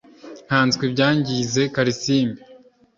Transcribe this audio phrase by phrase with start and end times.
[0.47, 2.41] Nkanswe ibyangize Kalisimbi?"